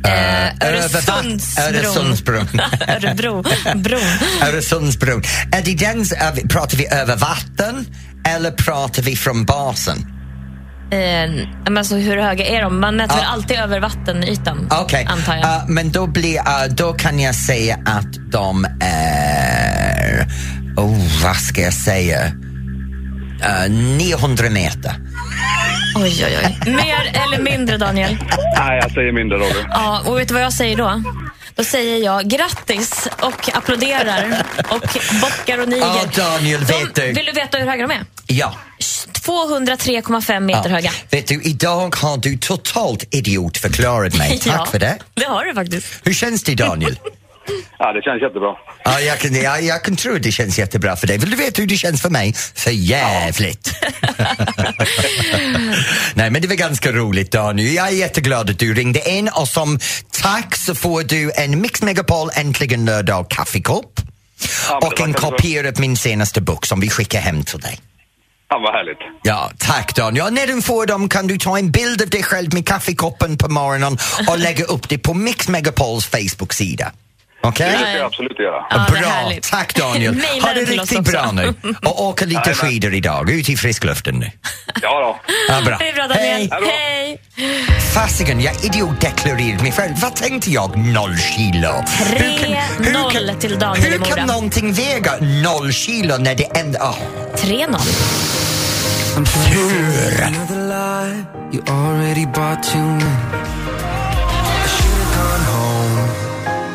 [0.07, 1.41] Eh, Öresundsbron.
[1.69, 2.49] Öresundsbron.
[2.89, 3.43] Örebro.
[3.75, 4.01] Bron.
[4.49, 5.23] Öresundsbron.
[5.53, 6.05] Är det den,
[6.49, 7.87] pratar vi över vatten
[8.29, 9.99] eller pratar vi från basen?
[10.93, 11.31] Eh,
[11.65, 12.81] men alltså, hur höga är de?
[12.81, 13.29] Man mäter Ja.
[13.29, 15.45] alltid över vattenytan, Okej, antar jag.
[15.45, 20.27] Uh, men då, blir, uh, då kan jag säga att de är...
[20.77, 22.27] Oh, vad ska jag säga?
[23.67, 24.95] Uh, 900 meter.
[25.95, 26.73] Oj, oj, oj.
[26.73, 28.17] Mer eller mindre, Daniel?
[28.59, 29.67] Nej, jag säger mindre Roger.
[29.71, 31.03] Ja, och vet du vad jag säger då?
[31.55, 34.83] Då säger jag grattis och applåderar och
[35.21, 35.87] bockar och niger.
[35.87, 38.05] Ja, Daniel, de, vet du- Vill du veta hur höga de är?
[38.27, 38.55] Ja.
[38.81, 40.91] 203,5 meter höga.
[41.11, 44.39] Vet du, idag har du totalt idiotförklarat mig.
[44.45, 44.99] Tack Ja, för det.
[45.15, 45.87] Det har du faktiskt.
[46.05, 46.99] Hur känns det, Daniel?
[47.79, 48.57] Ja, det känns jättebra.
[48.85, 51.19] Ja, jag, kan, ja, jag kan tro att det känns jättebra för dig.
[51.19, 52.35] Vill du veta hur det känns för mig?
[52.55, 53.75] För jävligt.
[56.15, 57.75] Nej, men det var ganska roligt, Daniel.
[57.75, 59.79] Jag är jätteglad att du ringde in och som
[60.23, 64.01] tack så får du en Mix Megapol Äntligen lördag kaffekopp
[64.69, 67.81] Ja, och en kopia av min senaste bok som vi skickar hem till dig.
[68.49, 68.99] Ja, vad härligt.
[69.23, 70.27] Ja, tack Daniel.
[70.27, 73.39] Och När du får dem kan du ta en bild av dig själv med kaffekoppen
[73.39, 76.93] på morgonen och lägga upp det på Mix Megapols Facebook-sida.
[77.43, 77.71] Okej?
[77.73, 78.65] Det ska jag absolut göra.
[78.71, 79.51] Ja, det är bra, härligt.
[79.51, 80.15] tack Daniel.
[80.43, 81.13] Ha det den till oss riktigt också.
[81.13, 82.55] bra nu och åka lite Jajamän.
[82.55, 83.31] skidor idag.
[83.31, 84.31] Ut i friskluften nu.
[84.83, 85.35] Ja då.
[85.49, 85.77] Ja, bra.
[85.79, 86.51] Det är bra, Daniel.
[86.53, 87.19] Hej.
[87.37, 87.81] Hej!
[87.95, 89.93] Fasiken, jag idiotdeklarerade mig själv.
[90.03, 90.77] Vad tänkte jag?
[90.77, 91.69] Noll kilo.
[91.99, 94.09] Hur kan- hur 3-0 kan- till Daniel i Hur Mora.
[94.17, 96.79] kan någonting väga noll kilo när det ändå...
[96.79, 96.97] Oh.
[97.37, 97.77] 3-0.
[99.47, 100.27] Hur?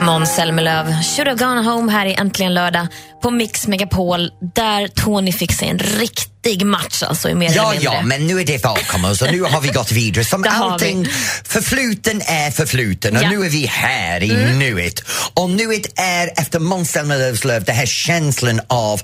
[0.08, 2.88] Måns Zelmerlöw, Should have gone home här i Äntligen lördag
[3.22, 7.84] på Mix Megapol där Tony fick sig en riktig match alltså i mer Ja, eller
[7.84, 10.26] ja, men nu är det bakom så nu har vi gått vidare.
[10.26, 11.10] Som Det allting, vi.
[11.44, 13.28] förfluten är förfluten och Ja.
[13.28, 13.40] Mm.
[13.40, 15.00] nu är vi här i nuet.
[15.34, 19.02] Och nuet är efter Måns Zelmerlöws löv, den här känslan av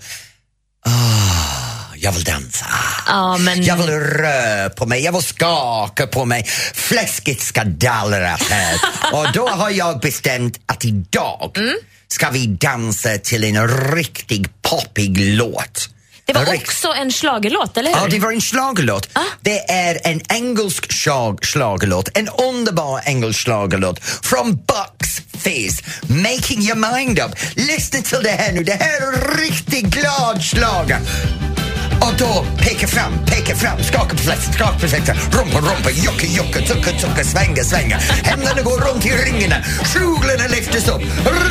[0.85, 1.72] ah,
[2.03, 2.65] jag vill dansa.
[3.07, 6.43] Ja, men Jag vill röra på mig, jag vill skaka på mig.
[6.73, 8.75] Fläsket ska dallras här.
[9.13, 11.75] Och då har jag bestämt att idag Mm.
[12.07, 15.89] ska vi dansa till en riktig poppig låt.
[16.25, 17.97] det var också en schlagerlåt, eller hur?
[17.97, 19.09] Ja, det var en schlagerlåt.
[19.13, 19.19] Ah.
[19.41, 26.93] Det är en engelsk schlag- schlagerlåt, en underbar engelsk schlagerlåt från Bucks Fizz, Making your
[26.95, 27.31] mind up.
[27.55, 30.99] Lyssna till det här nu, det här är en riktigt glad schlager.
[32.05, 36.27] Och då peka fram, peka fram, skaka på fläkten, skaka på fläkten, rumpa, rumpa, jocke,
[36.27, 37.97] jocke, tucka, tucka, svänga, svänga.
[38.23, 39.55] Händerna går runt i ringarna,
[39.93, 41.01] kjolarna lyftes upp,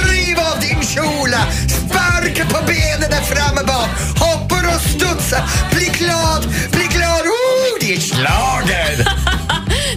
[0.09, 3.89] riv av din kjola, sparka på benen där fram och bak,
[4.25, 9.05] hoppar och studsar, bli glad, bli glad, oh, schlager!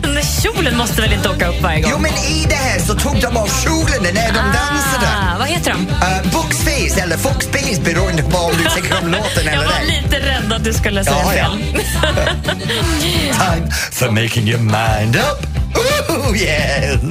[0.02, 1.91] Den där kjolen måste väl inte åka upp varje gång?
[1.93, 5.08] Jo men i det här så tog de av kjolarna när de dansade.
[5.08, 5.80] Ah, vad heter de?
[5.80, 10.02] Uh, Bucksface eller Foxface beroende på om du tycker om låten Jag eller var ej.
[10.04, 11.52] lite rädd att du skulle säga Ja, ja.
[11.52, 11.71] fel.
[13.39, 15.45] Time for making your mind up.
[16.10, 17.04] Ooh, yes!
[17.04, 17.10] uh,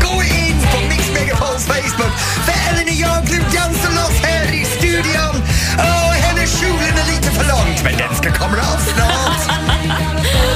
[0.00, 2.12] gå in på Mix Megapols Facebook
[2.44, 5.42] för Ellen och jag nu dansar loss här i studion.
[5.78, 6.13] Hennes
[6.60, 10.54] kjolen är lite för långt men den ska komma av snart.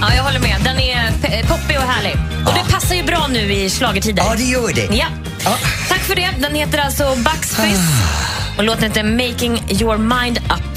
[0.00, 0.56] Ja, jag håller med.
[0.64, 2.16] Den är pe- poppig och härlig.
[2.46, 4.22] Och det passar ju bra nu i schlagertider.
[4.22, 4.96] Ja, det gör det.
[4.96, 5.06] Ja.
[5.44, 5.56] Ja.
[5.88, 6.30] Tack för det.
[6.38, 7.80] Den heter alltså Bucks Fizz
[8.58, 10.71] och låten heter Making your mind up.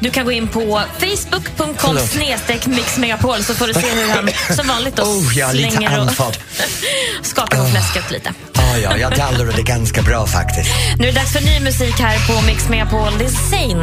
[0.00, 0.06] Ja.
[0.08, 4.68] Du kan gå in på facebook.com snedstreck mixmegapol så får du se hur han som
[4.68, 6.10] vanligt då Oh, lite slänger och
[7.26, 8.32] skakar på fläsket lite.
[8.54, 10.70] Ja, ja, jag dallrade ganska bra faktiskt.
[10.98, 13.18] Nu är det dags för ny musik här på Mix Megapol.
[13.18, 13.82] Det är Zayn,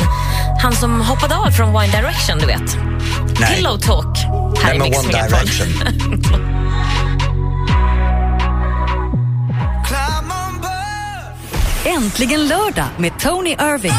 [0.62, 2.78] han som hoppade av från One Direction, du vet.
[3.40, 3.56] Nej.
[3.56, 4.18] Pillow Talk
[4.64, 5.40] här i Nej, men Mix One Megapol.
[5.40, 6.54] Direction.
[11.86, 13.94] Äntligen lördag med Tony Irving.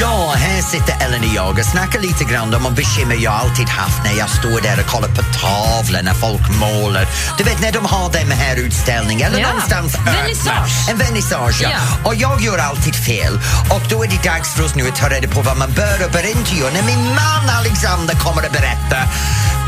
[0.00, 4.04] Ja, här sitter Ellen och jag och snackar lite grann om bekymmer jag alltid haft
[4.04, 7.06] när jag står där och kollar på tavlor när folk målar.
[7.38, 10.90] Du vet när de har den här utställningen eller Ja, någonstans vernissage.
[10.90, 11.70] En vernissage, ja.
[11.70, 12.08] Ja.
[12.08, 13.40] Och jag gör alltid fel.
[13.70, 16.04] Och då är det dags för oss nu att ta reda på vad man bör
[16.04, 18.96] och bör inte göra när min man Alexander kommer att berätta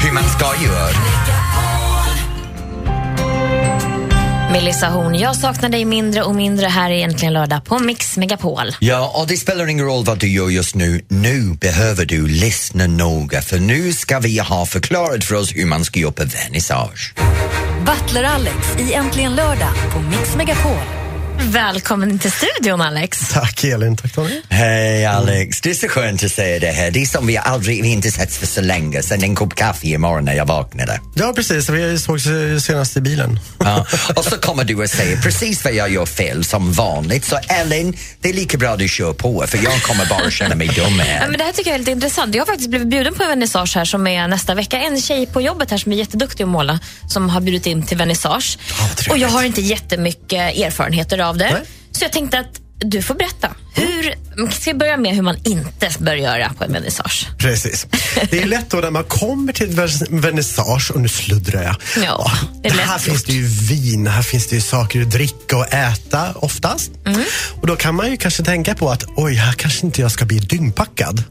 [0.02, 1.79] hur man ska göra.
[4.52, 8.76] Melissa Horn, jag saknar dig mindre och mindre här är egentligen lördag på Mix Megapol.
[8.80, 11.04] Ja, och det spelar ingen roll vad du gör just nu.
[11.08, 15.84] Nu behöver du lyssna noga för nu ska vi ha förklarat för oss hur man
[15.84, 17.14] ska göra vernissage.
[17.86, 20.99] Butler Alex i Äntligen lördag på Mix Megapol.
[21.42, 23.28] Välkommen till studion Alex.
[23.28, 24.40] Tack Elin, tack Tony.
[24.48, 26.90] Hej Alex, det är så skönt att se dig här.
[26.90, 29.86] Det är som vi aldrig, vi inte setts för så länge sen en kopp kaffe
[29.86, 31.00] imorgon när jag vaknade.
[31.14, 32.24] Ja precis, vi sågs
[32.64, 33.40] senast i bilen.
[33.58, 33.86] Ja.
[34.16, 37.24] Och så kommer du att säga precis vad jag gör fel som vanligt.
[37.24, 40.68] Så Ellen, det är lika bra du kör på för jag kommer bara känna mig
[40.68, 41.28] dum Ja, här.
[41.28, 42.34] men det här tycker jag är lite intressant.
[42.34, 44.78] Jag har faktiskt blivit bjuden på en vernissage här som är nästa vecka.
[44.78, 47.96] En tjej på jobbet här som är jätteduktig att måla som har bjudit in till
[47.96, 48.58] vernissage.
[49.10, 51.62] och jag har inte jättemycket erfarenheter av det.
[51.92, 53.48] Så jag tänkte att du får berätta.
[53.74, 54.14] Hur,
[54.50, 57.28] ska vi börja med hur man inte bör göra på en vernissage?
[57.38, 57.86] Precis.
[58.30, 61.76] Det är lätt då när man kommer till ett vernissage, och nu sluddrar jag.
[62.04, 65.10] Ja, det är här lätt finns det ju vin, här finns det ju saker att
[65.10, 66.90] dricka och äta oftast.
[67.06, 67.22] Mm.
[67.60, 70.24] Och då kan man ju kanske tänka på att oj, här kanske inte jag ska
[70.24, 71.24] bli dyngpackad.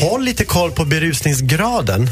[0.00, 2.08] Håll lite koll på berusningsgraden.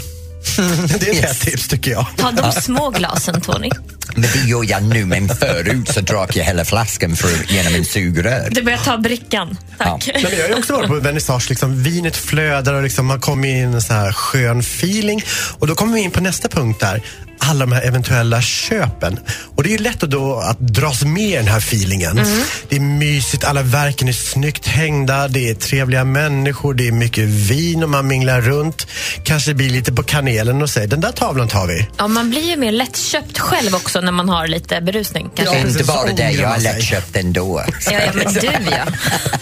[1.00, 2.06] Det är ett tips tycker jag.
[2.16, 3.70] Ta de små glasen, Tony.
[4.14, 7.84] Men det gör jag nu, men förut så drak jag hela flaskan för, genom en
[7.84, 8.48] sugrör.
[8.50, 9.58] Du börjar ta brickan.
[9.78, 10.10] Tack.
[10.14, 13.48] Nej, men jag har också varit på vernissage, liksom, vinet flödar och liksom, man kommer
[13.48, 15.24] in i en så här skön feeling.
[15.58, 17.02] Och då kommer vi in på nästa punkt där,
[17.50, 19.18] alla de här eventuella köpen.
[19.56, 22.18] Och det är ju lätt att då att dras med i den här feelingen.
[22.18, 22.42] Mm.
[22.68, 27.24] Det är mysigt, alla verken är snyggt hängda, det är trevliga människor, det är mycket
[27.24, 28.86] vin och man minglar runt.
[29.24, 31.86] Kanske blir lite på kanelen och säger den där tavlan tar vi.
[31.96, 35.30] Ja, man blir ju mer lättköpt själv också när man har lite berusning.
[35.34, 35.58] Kanske.
[35.58, 37.64] inte bara det, jag är lättköpt ändå.
[37.86, 38.84] Ja, ja, men du ja.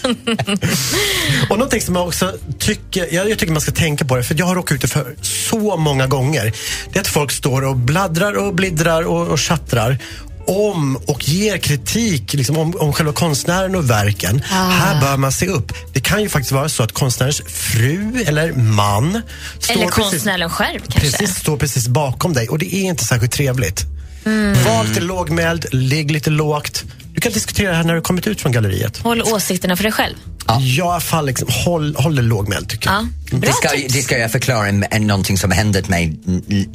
[1.50, 4.34] Och någonting som jag också tycker, jag, jag tycker man ska tänka på det, för
[4.38, 6.52] jag har råkat ut för så många gånger.
[6.92, 9.98] Det är att folk står och bladdrar och bliddrar och, och tjattrar
[10.46, 14.42] om och ger kritik liksom, om, om själva konstnären och verken.
[14.52, 14.70] Ah.
[14.70, 15.72] Här bör man se upp.
[15.92, 19.22] Det kan ju faktiskt vara så att konstnärens fru eller man
[19.58, 21.00] står Eller precis, konstnären själv kanske.
[21.00, 23.84] precis, står precis bakom dig och det är inte särskilt trevligt.
[24.24, 24.64] Mm.
[24.64, 26.84] Var lite lågmäld, ligg lite lågt.
[27.14, 28.98] Du kan diskutera det här när du kommit ut från galleriet.
[28.98, 30.14] Håll åsikterna för dig själv.
[30.46, 33.06] Ja, i alla fall liksom, håll, håll det lågmäld tycker jag.
[33.30, 33.38] Ja.
[33.38, 36.20] Det ska, det ska jag förklara en, en, någonting som hände mig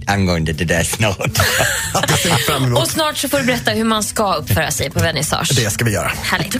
[0.07, 1.39] angående det där snart.
[2.81, 5.51] Och snart så får du berätta hur man ska uppföra sig på vernissage.
[5.55, 6.11] Det ska vi göra.
[6.21, 6.53] Härligt.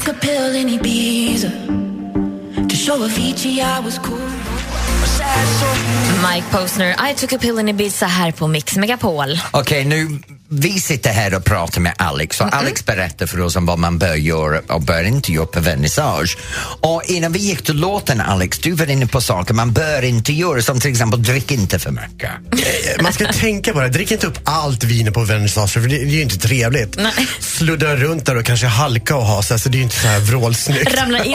[6.33, 9.39] Mike Posner, I took a pill in Ibiza här på Mix Megapol.
[9.51, 13.65] Okej, nu vi sitter här och pratar med Alex och Alex berättar för oss om
[13.65, 16.37] vad man bör göra och bör inte göra på vernissage.
[16.81, 20.33] Och innan vi gick till låten Alex, du var inne på saker man bör inte
[20.33, 22.29] göra som till exempel drick inte för mycket.
[22.51, 23.89] Eh, Man ska tänka på det.
[23.89, 26.97] Drick inte upp allt vin på vernissage för det, det är ju inte trevligt.
[27.39, 30.07] Sluddra runt där och kanske halka och ha sig, så det är ju inte så
[30.07, 30.85] här vrålsnyggt.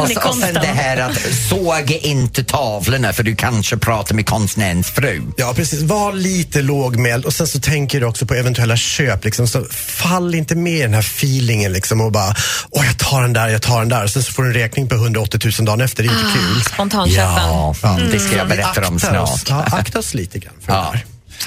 [0.01, 1.19] och, så- och sen det här att
[1.51, 5.23] såga inte tavlorna för du kanske pratar med konstnärens fru.
[5.37, 5.83] Ja, precis.
[5.83, 9.02] Var lite lågmäld och sen så tänker du också på eventuella köp.
[9.25, 9.49] Liksom.
[9.49, 12.35] Så fall inte med i den här feelingen liksom, och bara,
[12.71, 14.07] åh jag tar den där, jag tar den där.
[14.07, 16.03] Sen så får du en räkning på 180 000 dagen efter.
[16.03, 16.65] Det är inte Ah, kul.
[16.65, 17.25] spontanköpen.
[17.25, 17.75] Ja,
[18.13, 19.41] det ska jag Vi berätta om aktar oss.
[19.41, 19.67] snart.
[19.71, 20.95] Ja, akta oss lite grann för det Ja.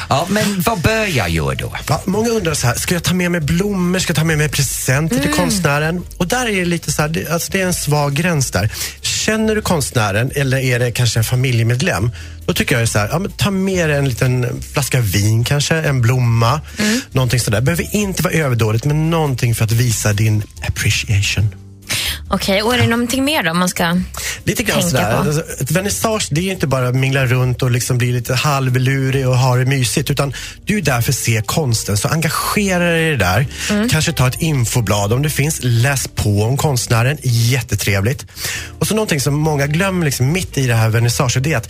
[0.09, 1.75] Ja, men vad bör jag göra då?
[1.89, 4.37] Ja, många undrar så här, ska jag ta med mig blommor, ska jag ta med
[4.37, 6.03] mig presenter till konstnären?
[6.17, 8.71] Och där är det lite så här, det, alltså det är en svag gräns där.
[9.01, 12.11] Känner du konstnären eller är det kanske en familjemedlem?
[12.45, 14.99] Då tycker jag det är så här, ja, men ta med dig en liten flaska
[14.99, 16.61] vin kanske, en blomma,
[17.11, 17.61] någonting sådär.
[17.61, 21.64] Behöver inte vara överdådigt, men någonting för att visa din appreciation.
[22.29, 24.01] Okej, och är det någonting mer då man ska
[24.43, 25.11] Lite grann tänka sådär.
[25.11, 25.17] på?
[25.17, 28.35] Alltså, ett vernissage, det är ju inte bara att mingla runt och liksom bli lite
[28.35, 30.09] halvlurig och ha det mysigt.
[30.09, 30.33] Utan
[30.65, 31.97] du är där för att se konsten.
[31.97, 33.47] Så engagera dig i det där.
[33.69, 33.89] Mm.
[33.89, 35.59] Kanske ta ett infoblad om det finns.
[35.63, 37.17] Läs på om konstnären.
[37.23, 38.25] Jättetrevligt.
[38.79, 41.69] Och så någonting som många glömmer liksom mitt i det här vernissaget, det är att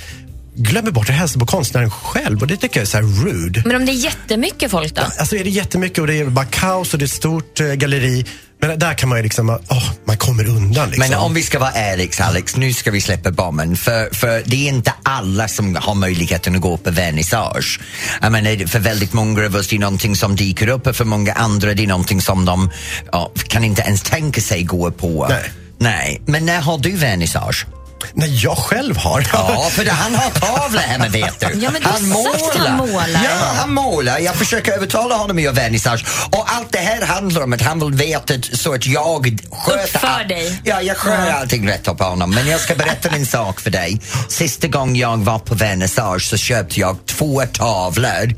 [0.56, 2.42] glömmer bort att hälsa på konstnären själv.
[2.42, 3.64] Och det tycker jag är så här rude.
[3.66, 5.02] Men om det är jättemycket folk då?
[5.02, 7.74] Alltså är det jättemycket och det är bara kaos och det är ett stort eh,
[7.74, 8.26] galleri.
[8.68, 11.10] Men där kan man ju liksom, åh, man kommer undan liksom.
[11.10, 14.56] Men om vi ska vara ärliga Alex, nu ska vi släppa bomben för, för det
[14.56, 17.80] är inte alla som har möjligheten att gå på vernissage.
[18.22, 21.06] Jag menar, för väldigt många av oss det är någonting som dyker upp och för
[21.06, 22.70] många andra det är någonting som de
[23.12, 25.28] ja, kan inte ens tänka sig gå på.
[25.30, 25.52] Nej.
[25.78, 26.22] Nej.
[26.26, 27.66] Men när har du vernissage?
[28.14, 29.28] Nej, jag själv har.
[29.34, 31.46] Ja, för det, han har tavlor hemma vet du.
[31.60, 33.10] Ja, men du har han sagt han målar.
[33.24, 34.20] Ja, han målar.
[34.20, 36.06] Jag försöker övertala honom att göra vernissage.
[36.32, 40.24] Och allt det här handlar om att han vill veta så att jag sköter Uppför
[40.28, 40.62] dig.
[40.64, 41.34] Ja, jag sköter Ja.
[41.34, 42.32] allting rätt upp på honom.
[42.32, 44.02] Men jag ska berätta en sak för dig.
[44.30, 48.34] Sista gången jag var på vernissage så köpte jag två tavlor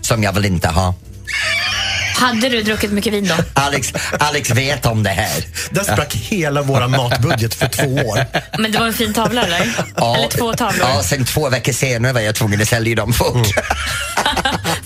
[0.00, 0.94] som jag vill inte ha.
[2.14, 3.34] Hade du druckit mycket vin då?
[3.54, 5.44] Alex, Alex vet om det här.
[5.70, 8.26] Där sprack hela vår matbudget för två år.
[8.58, 9.70] Men det var en fin tavla eller?
[9.96, 10.16] Ja.
[10.16, 10.86] Eller två tavlor?
[10.88, 13.46] Ja, sen två veckor senare var jag tvungen att sälja dem fort.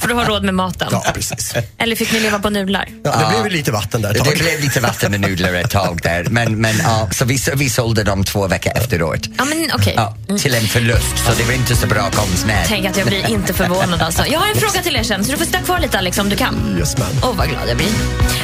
[0.03, 0.89] För du har råd med maten?
[0.91, 1.55] Ja, precis.
[1.79, 2.89] Eller fick ni leva på nudlar?
[3.05, 4.35] Ja, det blev ju lite vatten där ett Det tag.
[4.39, 6.25] blev lite vatten och nudlar ett tag där.
[6.31, 9.21] Men, men ja, så vi, vi sålde dem två veckor efteråt.
[9.39, 9.95] Ja, men okej.
[9.97, 12.65] Ja, till en förlust, så det var inte så bra konstnär.
[12.69, 14.27] Tänk att jag blir inte förvånad alltså.
[14.27, 16.29] Jag har en fråga till er sen, så du får sitta kvar lite Alex om
[16.29, 16.77] du kan.
[16.79, 17.09] Yes, man.
[17.23, 17.89] Åh, vad glad jag blir.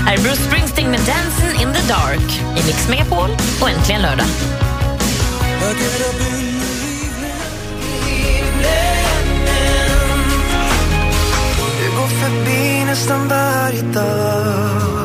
[0.07, 4.27] Här är Bruce Springsteen med Dancing in the Dark i Mix Megapol och äntligen lördag.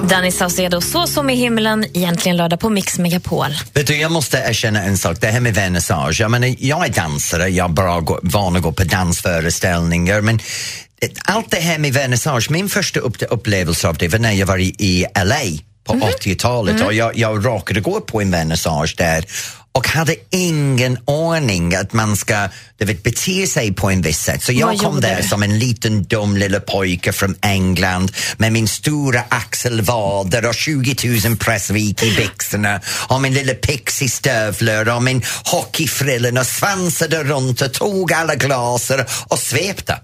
[0.10, 3.48] Danny Saucedo, Så som i himlen, egentligen lördag på Mix Megapol.
[3.74, 6.22] Vet du, jag måste erkänna en sak, det här med vernissage.
[6.22, 10.40] Jag, menar, jag är dansare, jag är bra van att gå på dansföreställningar men
[11.26, 14.58] allt det här med vernissage, min första upp upplevelse av det var när jag var
[14.58, 15.42] i, LA
[15.84, 19.26] på 80-talet och jag, jag råkade gå på en vernissage där
[19.74, 24.44] och hade ingen aning att man ska du vet, bete sig på en viss sätt.
[24.44, 29.24] Så jag kom där som en liten dum lilla pojke från England med min stora
[29.30, 36.46] axelvader och 20 000 pressvik i byxorna och min lilla pixie-stövlar och min hockeyfrillen och
[36.48, 40.00] svansade runt och tog alla glaser och svepte.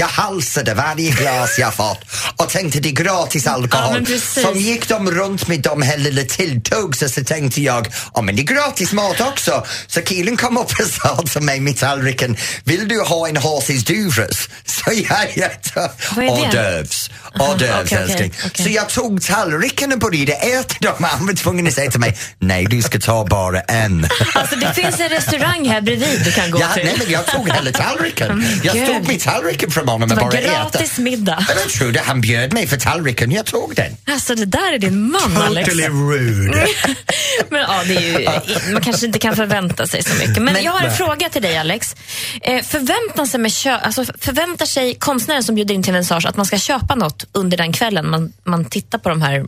[0.00, 1.98] Jag halsade varje glas jag fått
[2.36, 4.04] och tänkte det är gratis Ja, alkohol.
[4.06, 4.42] precis.
[4.42, 8.42] Som gick de runt med de här lilla tilltugsen så tänkte jag, ja men det
[8.42, 9.64] är gratis mat också.
[9.86, 13.84] Så killen kom upp och sa till mig med tallriken, vill du ha en horses
[13.84, 14.48] duvres?
[14.64, 15.90] Så jag, det?
[16.30, 17.10] hors d'oeuvres.
[17.38, 18.32] Okej, okej, älskling.
[18.46, 18.64] okej.
[18.64, 21.04] Så jag tog tallriken och började äta dem.
[21.04, 24.08] Han var tvungen att säga till mig, nej du ska ta bara en.
[24.34, 26.84] Alltså det finns en restaurang här bredvid du kan gå Ja, till.
[26.84, 28.44] nej, men jag tog hela tallriken.
[28.62, 28.84] Jag Gud.
[28.88, 30.48] stod med tallriken från honom och bara äta.
[30.52, 31.46] gratis middag.
[31.48, 33.96] Jag trodde han bjöd mig för tallriken, jag tog den.
[34.10, 35.68] Alltså det där är din man Alex.
[35.68, 36.66] Totally rude.
[37.50, 38.18] Men ja, det är
[38.66, 40.34] ju, man kanske inte kan förvänta sig så mycket.
[40.42, 40.96] Men, Men- jag har en nej.
[40.96, 41.96] fråga till dig Alex.
[42.42, 46.36] Eh, förväntar, sig med kö, alltså, förväntar sig konstnären som bjuder in till vernissage att
[46.36, 49.46] man ska köpa något under den kvällen man, man tittar på de här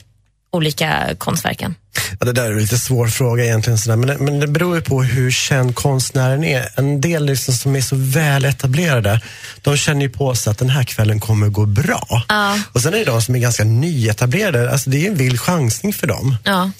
[0.53, 1.75] olika konstverken?
[2.21, 3.79] Ja, det där är en lite svår fråga egentligen.
[3.79, 3.97] Sådär.
[3.97, 6.69] Men, men det beror ju på hur känd konstnären är.
[6.77, 9.21] En del liksom som är så väl etablerade,
[9.63, 12.23] de känner ju på sig att den här kvällen kommer gå bra.
[12.29, 12.59] Ja.
[12.73, 15.93] Och sen är det de som är ganska nyetablerade, alltså det är en vild chansning
[15.93, 16.37] för dem.
[16.45, 16.71] Ja,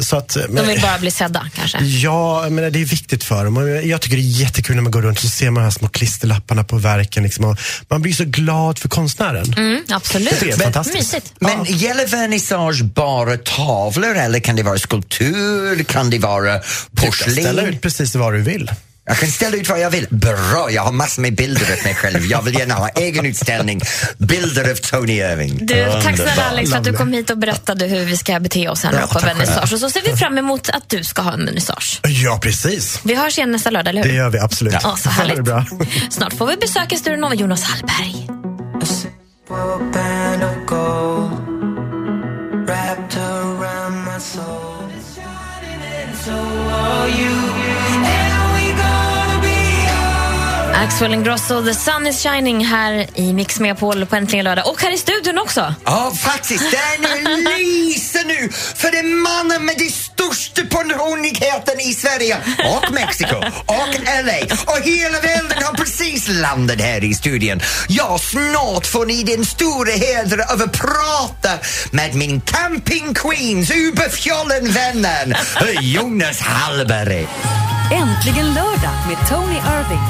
[0.00, 1.78] så att, de men, vill bara bli sedda kanske.
[1.78, 3.56] Ja, men det är viktigt för dem.
[3.56, 5.70] Och Jag tycker det är jättekul när man går runt och ser man de här
[5.70, 7.22] små klisterlapparna på verken.
[7.22, 9.54] Liksom, och man blir så glad för konstnären.
[9.56, 10.40] Mm, absolut.
[10.40, 10.96] Det är fantastiskt.
[10.98, 11.32] Mysigt.
[11.40, 16.52] Men gäller vernissage bara tavlor eller kan det vara skulptur, kan det vara
[16.90, 17.58] Du kan ställa porslin?
[17.74, 18.70] ut precis vad du vill.
[19.04, 20.06] Jag kan ställa ut vad jag vill.
[20.10, 22.26] Bra, jag har massor med bilder av mig själv.
[22.26, 23.80] Jag vill gärna ha egen utställning.
[24.18, 25.66] Bilder av Tony Irving.
[25.66, 26.44] Du, tack snälla.
[26.50, 29.06] Alex för att du kom hit och berättade hur vi ska bete oss här Ja,
[29.06, 29.72] på vernissage.
[29.72, 32.00] Och så ser vi fram emot att du ska ha en vernissage.
[32.02, 33.00] Ja, precis.
[33.02, 34.10] Vi hörs igen nästa lördag, eller hur?
[34.10, 34.74] Det gör vi absolut.
[34.82, 35.36] Ja, så härligt.
[35.36, 35.64] det bra.
[36.10, 38.28] Snart får vi besöka studion av Jonas Hallberg.
[50.74, 54.66] Axel Ingrosso, The Sun is shining här i Mix Megapol på Äntligen lördag.
[54.68, 55.74] Och här i studion också.
[55.84, 56.64] Ja, faktiskt.
[56.70, 63.36] Den lyser nu för det är mannen med de största personligheten i Sverige och Mexiko
[63.66, 67.60] och LA och hela världen har precis landat här i studion.
[67.88, 71.50] Ja, snart får ni den stora hedern av att prata
[71.90, 75.34] med min camping queens, Uberfjollen-vännen
[75.80, 77.28] Jonas Hallberg.
[77.92, 80.02] Äntligen lördag med Tony Irving.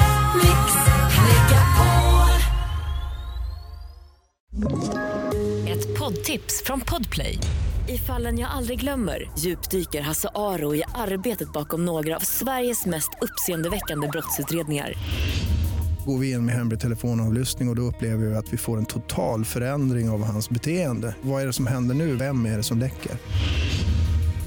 [5.67, 7.39] Ett poddtips från Podplay.
[7.87, 13.09] I fallen jag aldrig glömmer djupdyker Hasse Aro i arbetet bakom några av Sveriges mest
[13.21, 14.93] uppseendeväckande brottsutredningar.
[16.05, 18.85] Går vi in med hemlig telefonavlyssning och, och då upplever vi att vi får en
[18.85, 21.15] total förändring av hans beteende.
[21.21, 22.15] Vad är det som händer nu?
[22.15, 23.11] Vem är det som läcker?